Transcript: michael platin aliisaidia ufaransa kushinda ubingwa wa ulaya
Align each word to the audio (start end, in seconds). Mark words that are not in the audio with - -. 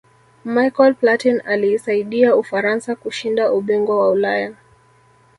michael 0.45 0.93
platin 0.95 1.41
aliisaidia 1.45 2.35
ufaransa 2.35 2.95
kushinda 2.95 3.51
ubingwa 3.51 3.99
wa 3.99 4.09
ulaya 4.09 4.53